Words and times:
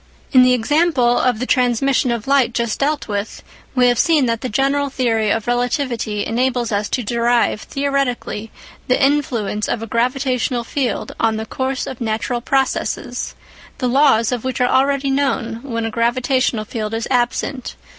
In 0.31 0.41
the 0.41 0.53
example 0.55 1.19
of 1.19 1.37
the 1.37 1.45
transmission 1.45 2.09
of 2.09 2.25
light 2.25 2.55
just 2.55 2.79
dealt 2.79 3.07
with, 3.07 3.43
we 3.75 3.85
have 3.85 3.99
seen 3.99 4.25
that 4.25 4.41
the 4.41 4.49
general 4.49 4.89
theory 4.89 5.29
of 5.29 5.45
relativity 5.45 6.25
enables 6.25 6.71
us 6.71 6.89
to 6.89 7.03
derive 7.03 7.61
theoretically 7.61 8.49
the 8.87 8.99
influence 8.99 9.67
of 9.69 9.83
a 9.83 9.85
gravitational 9.85 10.63
field 10.63 11.11
on 11.19 11.37
the 11.37 11.45
course 11.45 11.85
of 11.85 12.01
natural 12.01 12.41
processes, 12.41 13.35
the 13.77 13.87
Iaws 13.87 14.31
of 14.31 14.43
which 14.43 14.59
are 14.59 14.67
already 14.71 15.11
known 15.11 15.59
when 15.61 15.85
a 15.85 15.91
gravitational 15.91 16.65
field 16.65 16.95
is 16.95 17.07
absent. 17.11 17.75